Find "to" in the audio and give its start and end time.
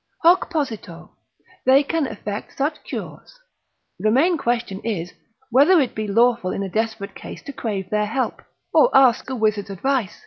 7.43-7.53